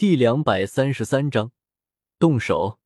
[0.00, 1.52] 第两百三十三章
[2.18, 2.78] 动手。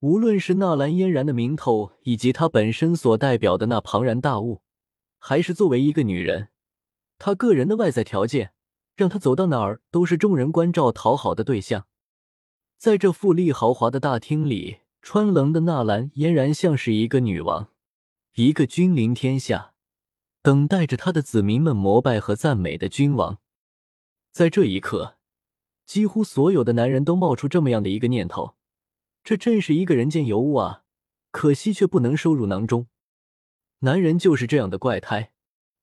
[0.00, 4.60] 无论是纳兰嫣然的名头，以及她本身所代表的那庞然大物，
[5.18, 6.48] 还是作为一个女人，
[7.16, 8.52] 她个人的外在条件，
[8.94, 11.86] 让她走到哪儿都是众人关照讨好的对象。
[12.76, 17.68] 在这富丽豪华的大厅里，穿棱的纳兰嫣然像是一个女王，
[18.34, 19.72] 一个君临天下。
[20.42, 23.38] 等待着他的子民们膜拜和赞美的君王，
[24.30, 25.14] 在这一刻，
[25.88, 28.56] 几乎所有的男人都冒出这么样的一个念头：
[29.24, 30.84] 这真是一个人间尤物啊！
[31.30, 32.88] 可惜却不能收入囊中。
[33.78, 35.32] 男人就是这样的怪胎，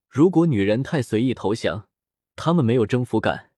[0.08, 1.88] 如果女人太随意投降，
[2.36, 3.50] 他们没有征服感；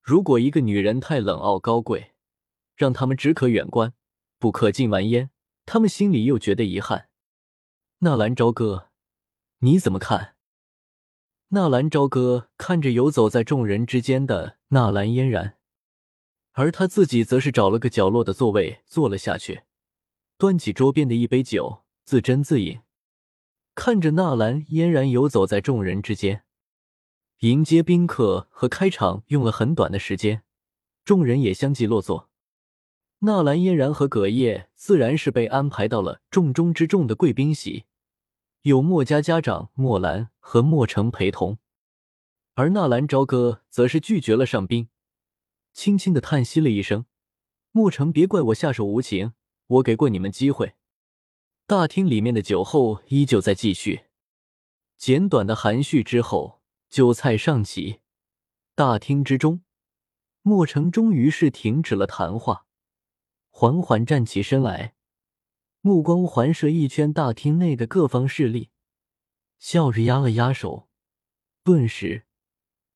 [0.00, 2.12] 如果一个女人太冷傲高贵，
[2.76, 3.92] 让他们只可远观，
[4.38, 5.30] 不可近玩焉，
[5.66, 7.08] 他们心里又觉得遗憾。
[7.98, 8.90] 纳兰朝歌，
[9.58, 10.36] 你怎么看？
[11.48, 15.57] 纳兰朝歌看着游走在众人之间的纳兰嫣然，
[16.58, 19.62] 而他自己则是找了个角落的座位坐了下去，
[20.36, 22.80] 端起桌边的一杯酒，自斟自饮。
[23.76, 26.42] 看着纳兰嫣然游走在众人之间，
[27.42, 30.42] 迎接宾客和开场用了很短的时间，
[31.04, 32.28] 众人也相继落座。
[33.20, 37.84] 纳兰嫣然和葛叶自然是被安排到了重中之重的贵宾席。
[38.62, 41.58] 有墨家家长墨兰和墨城陪同，
[42.54, 44.88] 而纳兰朝歌则是拒绝了上宾，
[45.78, 47.06] 轻轻的叹息了一声
[47.70, 49.34] ：“莫城，别怪我下手无情，
[49.68, 50.74] 我给过你们机会。”
[51.68, 54.06] 大厅里面的酒后依旧在继续，
[54.96, 58.00] 简短的含蓄之后，酒菜上齐。
[58.74, 59.62] 大厅之中，
[60.42, 62.66] 莫城终于是停止了谈话，
[63.48, 64.96] 缓缓站起身来。
[65.80, 68.70] 目光环射一圈大厅内的各方势力，
[69.60, 70.88] 笑着压了压手，
[71.62, 72.26] 顿时，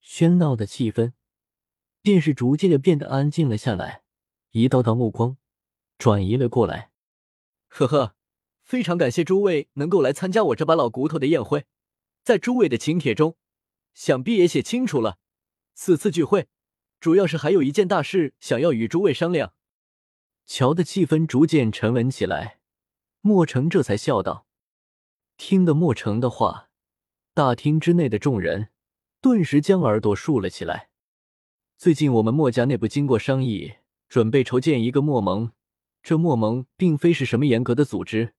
[0.03, 1.13] 喧闹的气氛
[2.03, 4.03] 便是逐渐的变得安静了下来。
[4.51, 5.39] 一道道目光
[5.97, 6.91] 转移了过来。
[7.69, 8.15] 呵呵，
[8.63, 11.65] 非常感谢诸位能够来参加我这把老骨头的宴会。
[12.23, 13.37] 在诸位的请帖中，
[13.95, 15.19] 想必也写清楚了，
[15.75, 16.49] 此次聚会
[17.01, 19.55] 主要是还有一件大事想要与诸位商量。
[20.47, 22.61] 瞧的气氛逐渐沉稳起来。
[23.23, 24.47] 莫成这才笑道
[25.37, 26.69] ：“听得莫成的话，
[27.33, 28.69] 大厅之内的众人
[29.21, 30.91] 顿时将耳朵竖了起来。
[31.83, 33.73] 最近我们墨家内部经过商议，
[34.09, 35.51] 准备筹建一个墨盟。
[36.01, 38.35] 这墨盟并非是什么严格的组织，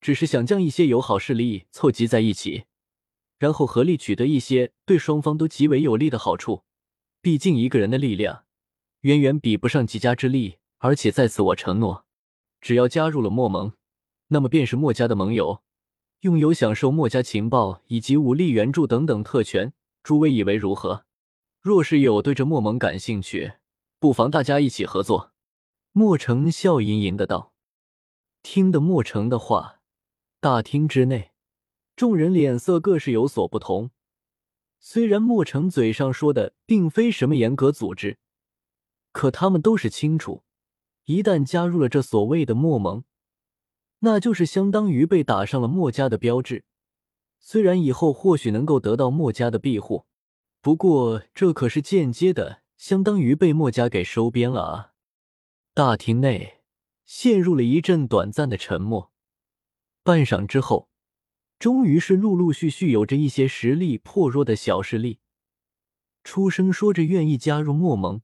[0.00, 2.64] 只是想将一些友好势力凑集在一起，
[3.38, 6.62] 然后合力取得一些对双方都极为有利的好处。
[7.20, 8.44] 毕竟一个人的力量
[9.02, 12.06] 远远比不上几家之力，而且在此我承诺，
[12.62, 13.74] 只要加入了墨盟。”
[14.28, 15.62] 那么便是墨家的盟友，
[16.20, 21.04] 拥有享受墨家情报以及武力援助等等特权，诸位以为如何？
[21.66, 23.54] 若是有对这墨盟感兴趣，
[23.98, 25.32] 不妨大家一起合作。
[25.90, 27.52] 墨城笑吟吟的道。
[28.40, 29.80] 听得墨城的话，
[30.38, 31.32] 大厅之内
[31.96, 33.90] 众人脸色各是有所不同。
[34.78, 38.18] 虽然墨城嘴上说的并非什么严格组织，
[39.10, 40.44] 可他们都是清楚，
[41.06, 43.02] 一旦加入了这所谓的墨盟。
[43.98, 46.64] 那就是相当于被打上了墨家的标志，
[47.40, 50.06] 虽然以后或许能够得到墨家的庇护，
[50.66, 54.94] 不过这可是间接的，相当于被墨家给收编了啊！
[55.72, 56.64] 大厅内
[57.04, 59.12] 陷入了一阵短暂的沉默，
[60.02, 60.90] 半晌之后，
[61.60, 65.20] 终于是陆陆续续有着一些实力颇弱的小势力
[66.24, 68.22] 出声说着愿意加入墨盟，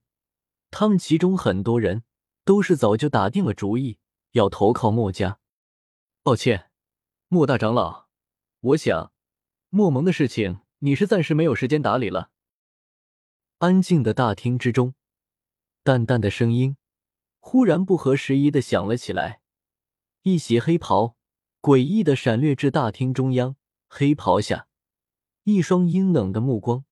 [0.73, 2.03] 他们其中很多人
[2.45, 4.01] 都是早就打定了主意
[4.33, 5.39] 要投靠墨家。
[6.25, 6.73] 抱歉，
[7.29, 8.09] 莫大长老，
[8.59, 9.13] 我想，
[9.69, 12.31] 墨盟的事情你是暂时没有时间打理了。
[13.59, 14.95] 安静的大厅之中，
[15.85, 16.77] 淡淡的声音
[17.39, 19.43] 忽然不合时宜的响了起来。
[20.23, 21.17] 一袭黑袍
[21.61, 23.55] 诡异的闪掠至大厅中央，
[23.89, 24.67] 黑袍下，
[25.45, 26.85] 一双阴冷的目光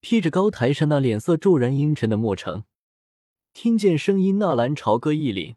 [0.00, 2.64] 瞥着高台上那脸色骤然阴沉的莫城。
[3.52, 5.56] 听见声音，纳兰朝歌一凛，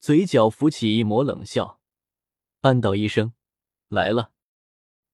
[0.00, 1.80] 嘴角浮起一抹冷笑。
[2.62, 3.32] 暗道一声
[3.88, 4.32] ：“来了。”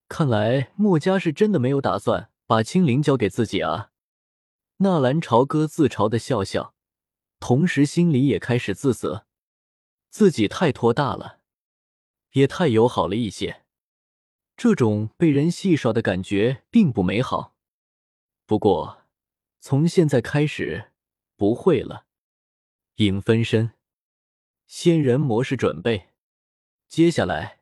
[0.08, 3.90] 看来墨家是真的没有打算把青灵交给自己啊！
[4.78, 6.74] 纳兰朝歌自嘲的笑笑，
[7.40, 9.26] 同时心里也开始自责，
[10.10, 11.40] 自己太托大了，
[12.32, 13.64] 也太友好了一些。
[14.56, 17.54] 这种被人戏耍的感觉并不美好。
[18.46, 19.02] 不过，
[19.60, 20.92] 从现在开始
[21.36, 22.06] 不会了。
[22.96, 23.72] 影分身，
[24.66, 26.10] 仙人模式准备。
[26.88, 27.60] 接下来，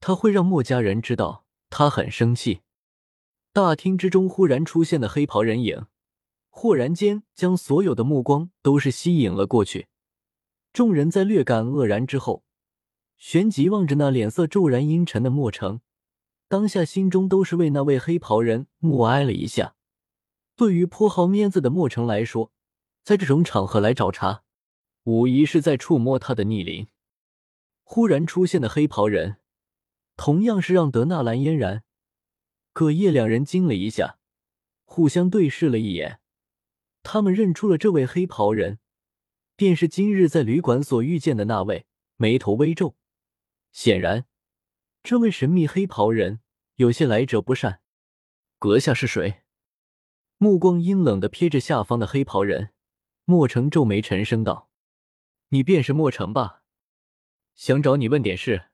[0.00, 1.41] 他会让墨家人知道
[1.72, 2.60] 他很生气。
[3.52, 5.86] 大厅之中忽然出现的黑袍人影，
[6.50, 9.88] 豁然间将所有的目光都是吸引了过去。
[10.72, 12.44] 众人在略感愕然之后，
[13.16, 15.80] 旋即望着那脸色骤然阴沉的莫城，
[16.48, 19.74] 当下心中都是为那位黑袍人默哀了一下。
[20.54, 22.52] 对于颇好面子的莫城来说，
[23.02, 24.42] 在这种场合来找茬，
[25.04, 26.86] 无疑是在触摸他的逆鳞。
[27.82, 29.36] 忽然出现的黑袍人，
[30.24, 31.82] 同样是让德纳兰嫣然、
[32.72, 34.20] 葛叶两人惊了一下，
[34.84, 36.20] 互相对视了一眼。
[37.02, 38.78] 他们认出了这位黑袍人，
[39.56, 41.86] 便是今日在旅馆所遇见的那位，
[42.18, 42.94] 眉头微皱。
[43.72, 44.26] 显然，
[45.02, 46.38] 这位神秘黑袍人
[46.76, 47.80] 有些来者不善。
[48.60, 49.42] 阁下是谁？
[50.38, 52.70] 目光阴冷的瞥着下方的黑袍人，
[53.24, 54.70] 莫成皱眉沉声道
[55.50, 56.62] ：“你便是莫成吧？
[57.56, 58.66] 想找你问点事。”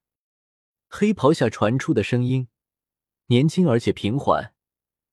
[0.88, 2.48] 黑袍下传出的声音
[3.26, 4.54] 年轻而且平缓。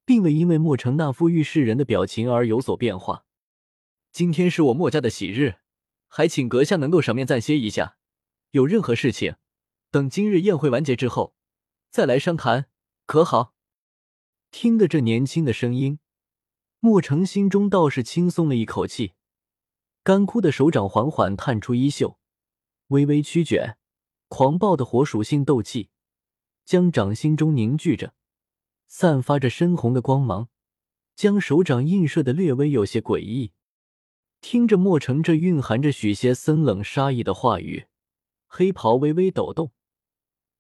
[0.08, 3.26] 并未因为莫成那副遇事人的表情而有所变化。
[4.12, 5.56] 今天是我莫家的喜日，
[6.08, 7.98] 还请阁下能够赏面暂歇一下。
[8.52, 9.36] 有任何事情，
[9.90, 11.34] 等今日宴会完结之后
[11.90, 12.68] 再来商谈，
[13.08, 13.56] 可好？
[14.52, 15.98] 听得这年轻的声音，
[16.80, 19.14] 莫成心中倒是轻松了一口气。
[20.04, 22.20] 干枯的手掌缓缓探出衣袖，
[22.90, 23.80] 微微曲卷，
[24.28, 25.90] 狂暴的火属性斗气
[26.66, 28.14] 将掌心中凝聚着。
[28.88, 30.48] 散发着深红的光芒，
[31.16, 33.52] 将手掌映射的略微有些诡异。
[34.42, 37.88] 听着莫城这蕴含着许些森冷杀意的话语，
[38.48, 39.72] 黑袍微微抖动，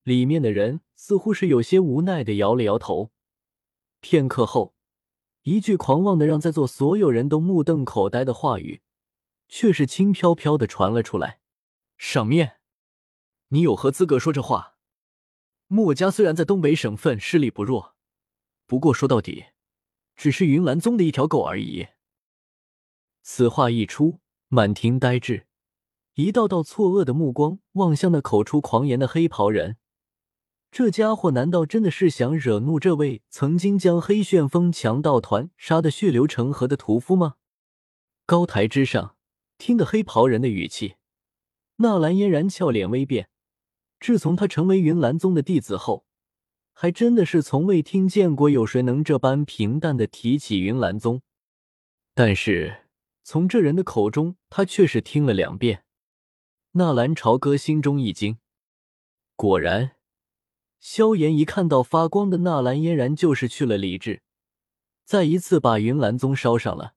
[0.01, 3.11] 里面的人似乎是有些无奈的摇了摇头。
[4.01, 4.73] 片刻后，
[5.43, 8.81] 一句狂妄的让在座所有人都目瞪口呆的话语，
[9.47, 11.39] 却是轻飘飘的传了出来
[11.97, 12.57] ：“赏面？
[13.55, 14.75] 你有何资格说这话？
[15.67, 17.95] 墨家虽然在东北省份势力不弱。”
[18.67, 19.45] 不过说到底，
[20.17, 21.87] 只是云岚宗的一条狗而已。
[23.23, 24.19] 此话一出，
[24.49, 25.47] 满庭呆滞，
[26.15, 29.77] 一道道错愕的目光望向那口出狂言的黑袍人。
[30.69, 37.35] 这家伙难道真的是想惹怒这位曾经将黑旋风强盗团杀得血流成河的屠夫吗？
[38.25, 39.15] 高台之上，
[39.57, 40.95] 听得黑袍人的语气，
[41.77, 43.29] 纳兰嫣然俏脸微变。
[44.05, 46.05] 自从他成为云岚宗的弟子后。
[46.77, 51.21] 还真的是从未听见过有谁能这般平淡的提起云岚宗，
[52.13, 52.83] 但是
[53.23, 55.85] 从这人的口中，他却是听了两遍。
[56.73, 58.39] 纳兰朝歌心中一惊，
[59.37, 59.95] 果然，
[60.81, 64.21] 萧炎一看到发光的纳兰嫣然，就是去了理智，
[65.05, 66.95] 再一次把云岚宗烧上了。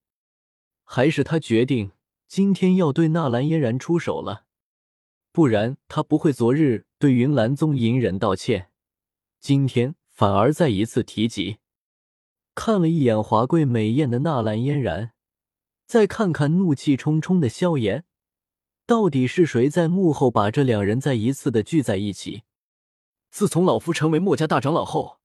[0.82, 1.93] 还是他决定
[2.26, 4.46] 今天要对纳兰嫣然出手了，
[5.31, 8.70] 不然他不会昨日对云岚宗隐忍道歉。
[9.38, 11.58] 今天反而再一次提及，
[12.56, 15.12] 看了一眼华贵美艳的纳兰嫣然，
[15.86, 18.04] 再看看怒气冲冲的萧炎，
[18.84, 22.42] 到底是谁在幕后把这两人再一次的聚在一起？
[23.30, 25.20] 自从老夫成为墨家大长老后，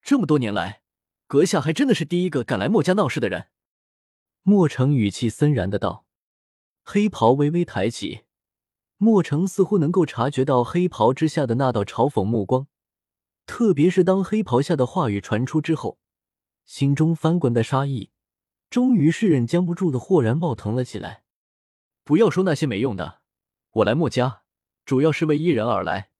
[0.00, 0.80] 这么多年来，
[1.26, 3.48] 阁下还真的是第一个敢来墨家闹事的人。
[4.42, 6.06] 莫成语气森然的道，
[6.84, 8.22] 黑袍微微抬起，
[8.98, 12.66] 莫成似乎能够察觉到黑袍之下的那道嘲讽目光。
[13.46, 15.98] 特别是当黑袍下的话语传出之后，
[16.66, 18.10] 心中翻滚的杀意，
[18.68, 21.22] 终于是忍将不住的豁然爆腾了起来。
[22.04, 23.20] 不要说那些没用的，
[23.70, 24.42] 我来墨家
[24.84, 26.10] 主要是为一人而来。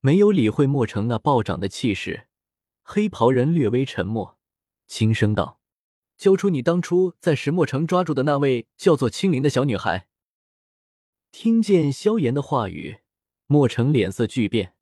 [0.00, 2.28] 没有理会墨城那暴涨的气势，
[2.82, 4.38] 黑袍人略微沉默，
[4.86, 5.60] 轻声道
[6.16, 10.06] ：“交出你当初在石墨城抓住的那位叫做青灵的小女孩。”
[11.32, 12.98] 听见萧炎的话语，
[13.46, 14.74] 莫城脸色巨变。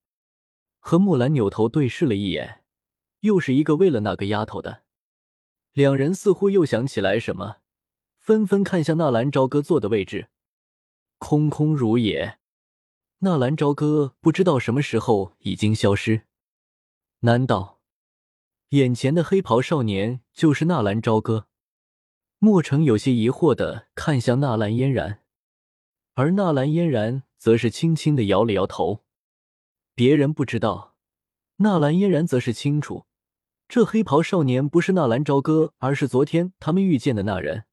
[0.79, 2.65] 和木兰扭头对视了一眼，
[3.21, 4.85] 又是一个为了那个丫头的。
[5.73, 7.59] 两人似乎又想起来什么，
[8.17, 10.29] 纷纷看向纳兰朝歌坐的位置，
[11.19, 12.39] 空空如也。
[13.19, 16.23] 纳兰朝歌不知道什么时候已经消失，
[17.21, 17.81] 难道
[18.71, 21.47] 眼前的黑袍少年就是纳兰朝歌？
[22.39, 25.21] 莫成有些疑惑的看向纳兰嫣然，
[26.19, 29.05] 而纳兰嫣然则是轻轻的摇了摇头。
[29.95, 30.97] 别人不知道，
[31.59, 33.07] 纳兰嫣然则是清楚，
[33.69, 37.67] 这黑袍少年不是纳兰朝歌，而是昨天他们遇见的那人。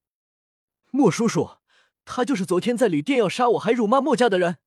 [0.91, 1.57] 莫叔叔，
[2.05, 4.57] 他就是昨天在旅店要杀我还辱骂莫家的人。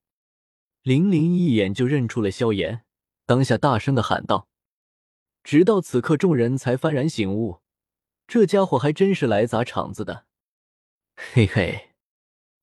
[0.82, 2.84] 林林一眼就认出了萧炎，
[3.26, 4.48] 当下大声的喊道。
[5.44, 7.60] 直到此刻，众人才幡然醒悟，
[8.26, 10.26] 这家伙还真是来砸场子的。
[11.14, 11.90] 嘿嘿，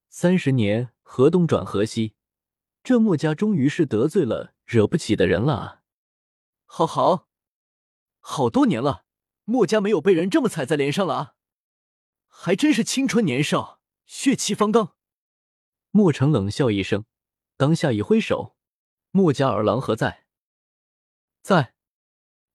[0.10, 2.16] 三十年河东转河西，
[2.84, 4.54] 这墨家终于是得罪了。
[4.66, 5.82] 惹不起的人了啊！
[6.66, 7.28] 好好，
[8.20, 9.06] 好多年了，
[9.44, 11.34] 墨家没有被人这么踩在脸上了啊！
[12.28, 14.96] 还真是青春年少，血气方刚。
[15.92, 17.06] 莫城冷笑一声，
[17.56, 18.56] 当下一挥手
[19.12, 20.26] ：“墨家二郎何在？”
[21.44, 21.76] 在。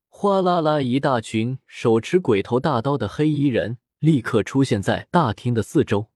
[0.09, 6.11] 哗啦啦，一大群手持鬼头大刀的黑衣人立刻出现在大厅的四周。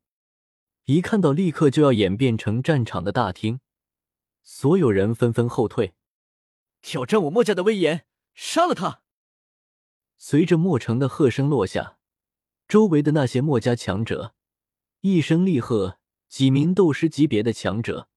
[0.86, 3.60] 一看到立刻就要演变成战场的大厅，
[4.42, 5.94] 所有人纷纷后退。
[6.82, 9.00] 挑战我墨家的威严，杀了他！
[10.18, 11.96] 随着墨城的喝声落下，
[12.68, 14.34] 周围的那些墨家强者
[15.00, 15.98] 一声厉喝，
[16.28, 18.08] 几名斗师级别的强者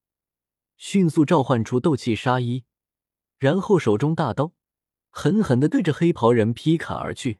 [0.75, 2.65] 迅速召唤出斗气杀衣，
[3.39, 4.51] 然后手中大刀。
[5.09, 7.39] 狠狠的对着黑袍人劈砍而去，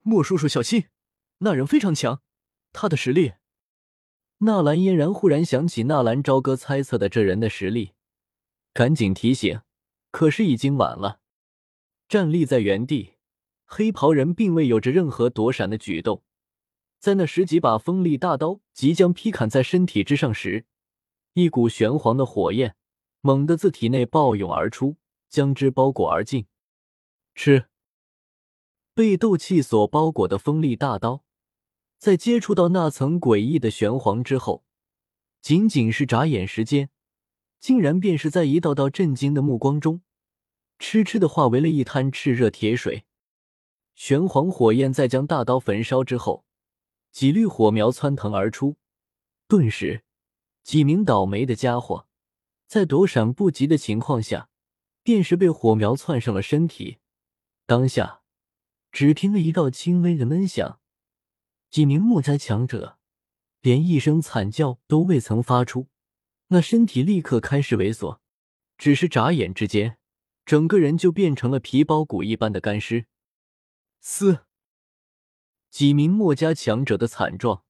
[0.00, 0.88] 莫叔叔小心，
[1.38, 2.20] 那人非常强，
[2.72, 3.34] 他的实力。
[4.44, 7.92] 纳兰嫣然忽然想起纳兰朝歌猜测的这人的实力，
[8.72, 9.60] 赶紧提醒，
[10.10, 11.20] 可是已经晚了。
[12.08, 13.12] 站立在原地，
[13.64, 16.24] 黑袍人并未有着任何躲闪的举动，
[16.98, 20.66] 在那十几把锋利大刀即将劈砍在身体之上时，
[21.34, 22.74] 一股玄黄的火焰
[23.20, 24.96] 猛地自体内暴涌而出，
[25.28, 26.46] 将之包裹而尽。
[27.36, 27.66] 吃！
[28.92, 31.22] 被斗气所包裹的锋利大刀，
[32.02, 34.64] 在接触到那层诡异的玄黄之后，
[35.40, 36.90] 仅仅是眨眼时间，
[37.60, 40.02] 竟然便是在一道道震惊的目光中，
[40.80, 43.04] 痴痴的化为了一滩炽热铁水。
[43.94, 46.44] 玄黄火焰在将大刀焚烧之后，
[47.12, 48.74] 几缕火苗窜腾而出，
[49.46, 50.02] 顿时，
[50.64, 52.08] 几名倒霉的家伙
[52.66, 54.48] 在躲闪不及的情况下，
[55.04, 56.98] 便是被火苗窜上了身体。
[57.64, 58.22] 当下，
[58.90, 60.80] 只听了一道轻微的闷响，
[61.72, 62.98] 几名木家强者
[63.62, 65.88] 连一声惨叫都未曾发出，
[66.48, 68.20] 那身体立刻开始萎缩，
[68.76, 69.96] 只是眨眼之间，
[70.44, 73.06] 整个人就变成了皮包骨一般的干尸。
[74.02, 74.40] 嘶！
[75.70, 77.64] 几名墨家强者的惨状，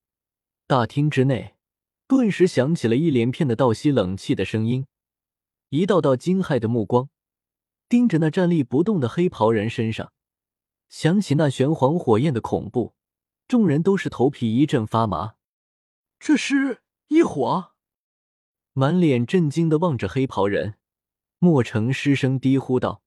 [0.67, 1.55] 大厅之内
[2.09, 4.85] 顿时响起了一连片的倒吸冷气的声音，
[5.69, 7.09] 一道道惊骇的目光。
[7.89, 10.13] 盯着那站立不动的黑袍人身上，
[10.89, 12.97] 想起那玄黄火焰的恐怖，
[13.53, 15.35] 众人都是头皮一阵发麻。
[16.19, 17.75] 这是异火！
[18.73, 20.79] 满脸震惊的望着黑袍人，
[21.39, 23.03] 莫成失声低呼道：“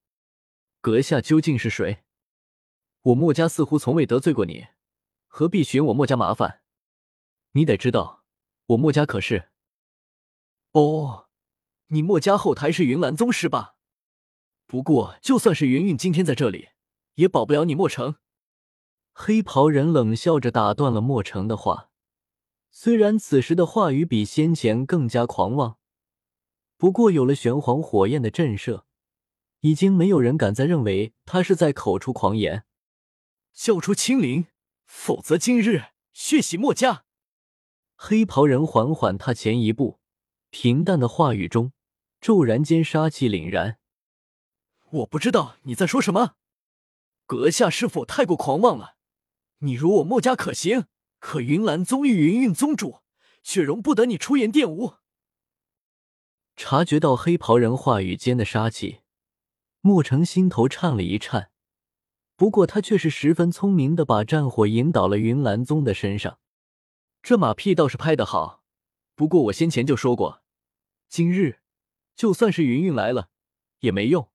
[0.81, 2.03] 阁下究竟是谁？
[3.01, 4.67] 我墨家似乎从未得罪过你，
[5.25, 6.61] 何必寻我墨家麻烦？
[7.53, 8.23] 你得知道，
[8.67, 9.49] 我墨家可是……
[10.73, 11.27] 哦，
[11.87, 13.77] 你墨家后台是云岚宗是吧？”
[14.67, 16.69] 不过，就算是云云今天在这里，
[17.15, 18.17] 也保不了你莫城。
[19.17, 21.89] 黑袍人冷笑着打断了莫城的话。
[22.69, 25.77] 虽然此时的话语比先前更加狂妄，
[26.75, 28.83] 不过有了玄黄火焰的震慑，
[29.61, 32.65] 已经没有人敢再认为他是在口出狂言。
[33.53, 34.47] 交出青灵，
[34.83, 37.05] 否则今日血洗墨家。
[37.95, 40.01] 黑袍人缓缓踏前一步，
[40.49, 41.71] 平淡的话语中
[42.19, 43.79] 骤然间杀气凛然。
[44.89, 46.35] 我不知道你在说什么，
[47.25, 48.94] 阁下是否太过狂妄了？
[49.65, 50.85] 你如我墨家可行，
[51.19, 52.99] 可云岚宗与云韵宗主
[53.41, 54.93] 却容不得你出言玷污。
[56.55, 58.99] 察觉到黑袍人话语间的杀气，
[59.81, 61.49] 莫成心头颤了一颤。
[62.35, 66.37] 不过他却是十分聪明的，把战火引导了云岚宗的身上。
[67.23, 68.63] 这马屁倒是拍得好。
[69.15, 70.43] 不过我先前就说过，
[71.09, 71.61] 今日
[72.15, 73.29] 就算是云韵来了，
[73.79, 74.29] 也没用。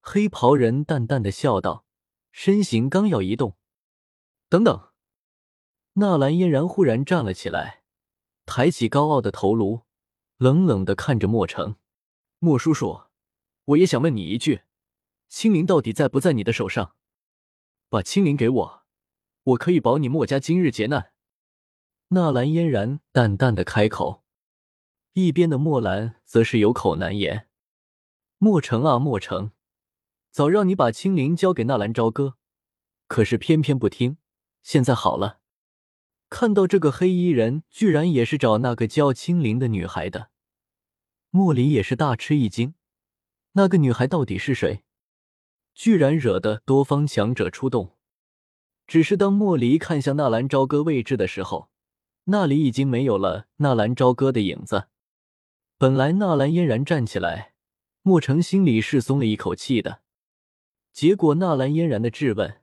[0.00, 1.84] 黑袍人淡淡的笑道，
[2.32, 3.56] 身形刚要移动，
[4.52, 4.90] 等等，
[5.94, 7.84] 纳兰嫣然忽然站了起来，
[8.44, 9.84] 抬起高傲的头颅，
[10.36, 11.76] 冷冷的看着莫城。
[12.38, 13.04] 莫叔叔，
[13.64, 14.64] 我也想问你一句，
[15.30, 16.94] 青灵到底在不在你的手上？
[17.88, 18.82] 把青灵给我，
[19.44, 21.14] 我可以保你莫家今日劫难。
[22.08, 24.22] 纳兰嫣然淡淡的开口，
[25.14, 27.48] 一边的莫兰则是有口难言。
[28.36, 29.52] 莫城啊，莫城。
[30.30, 32.36] 早让你把青灵交给纳兰朝歌，
[33.06, 34.18] 可是偏偏不听。
[34.62, 35.40] 现在好了，
[36.30, 40.30] 看到这个黑衣人居然也是找那个叫青灵的女孩的，
[41.30, 42.74] 莫离也是大吃一惊。
[43.52, 44.84] 那个女孩到底是谁？
[45.74, 47.96] 居然惹得多方强者出动。
[48.86, 51.70] 只是当莫离看向纳兰朝歌位置的时候，
[52.24, 54.88] 那里已经没有了纳兰朝歌的影子。
[55.76, 57.54] 本来纳兰嫣然站起来，
[58.02, 60.02] 莫成心里是松了一口气的。
[60.92, 62.61] 结果，纳兰嫣然的质问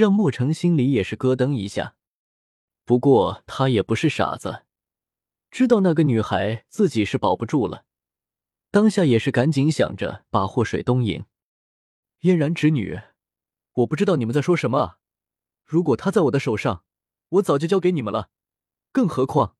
[0.00, 1.94] 让莫成心里也是咯噔一下。
[2.86, 4.64] 不过他也不是傻子，
[5.50, 7.84] 知道那个女孩自己是保不住了，
[8.70, 11.26] 当下也是赶紧想着把祸水东引。
[12.20, 12.98] 嫣然侄女，
[13.74, 14.96] 我不知道你们在说什么。
[15.64, 16.82] 如果她在我的手上，
[17.28, 18.30] 我早就交给你们了。
[18.90, 19.56] 更何况，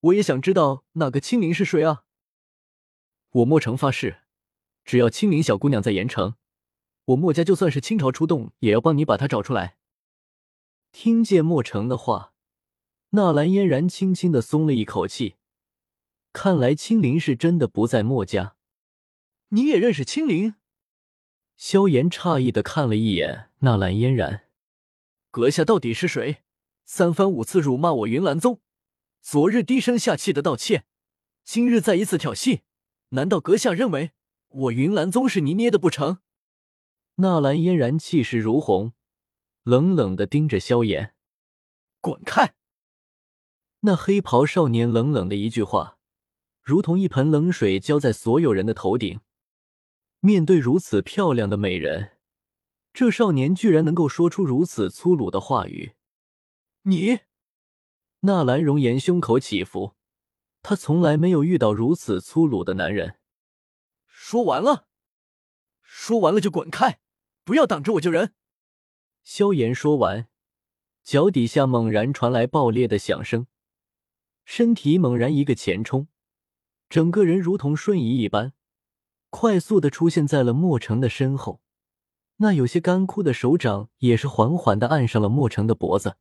[0.00, 2.04] 我也想知道那个青灵是谁啊！
[3.30, 4.22] 我莫城发誓，
[4.82, 6.36] 只要青灵小姑娘在盐城，
[7.06, 9.76] 我墨家就算是倾巢出动，也要帮你把他找出来。
[10.90, 12.32] 听见墨城的话，
[13.10, 15.34] 纳兰嫣然轻轻的松了一口气。
[16.32, 18.56] 看来青灵是真的不在墨家。
[19.48, 20.54] 你也认识青灵？
[21.56, 24.46] 萧炎诧异的看了一眼纳兰嫣然，
[25.30, 26.38] 阁下到底是谁？
[26.84, 28.60] 三番五次辱骂我云岚宗，
[29.20, 30.86] 昨日低声下气的道歉，
[31.44, 32.62] 今日再一次挑衅。
[33.10, 34.10] 难道阁下认为
[34.48, 36.18] 我云岚宗是你捏的不成？
[37.16, 38.92] 纳兰嫣然气势如虹，
[39.62, 41.14] 冷冷的盯着萧炎
[42.00, 42.54] ：“滚开！”
[43.80, 45.98] 那黑袍少年冷冷的一句话，
[46.62, 49.20] 如同一盆冷水浇在所有人的头顶。
[50.20, 52.16] 面对如此漂亮的美人，
[52.92, 55.94] 这少年居然能够说出如此粗鲁的话语。
[56.82, 57.20] 你，
[58.20, 59.94] 纳兰容颜胸口起伏。
[60.62, 63.18] 他从来没有遇到如此粗鲁的男人。
[64.06, 64.88] 说完了，
[65.82, 67.00] 说完了就滚开，
[67.44, 68.32] 不要挡着我救人。
[69.22, 70.28] 萧炎说完，
[71.02, 73.46] 脚底下猛然传来爆裂的响声，
[74.44, 76.08] 身体猛然一个前冲，
[76.88, 78.54] 整个人如同瞬移一般，
[79.30, 81.60] 快速的出现在了莫城的身后。
[82.38, 86.16] 那有些干枯的手掌也是缓缓的按上了莫城的脖子。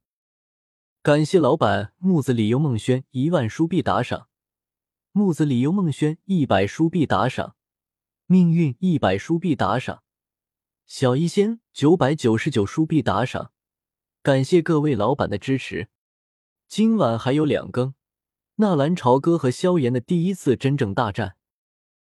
[1.02, 4.28] 感谢老板木子李幽梦轩一万书币打赏。
[5.12, 7.56] 木子李幽梦轩一百书币打赏，
[8.28, 10.03] 命运一百书币打赏，
[10.86, 13.52] 小医仙九百九十九书币打赏，
[14.22, 15.88] 感谢各位老板的支持。
[16.68, 17.96] 今晚还有两更，
[18.56, 21.36] 纳兰朝歌和萧炎的第一次真正大战。